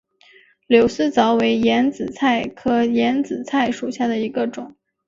[0.65, 4.75] 柳丝藻为眼子菜科眼子菜属下的一个种。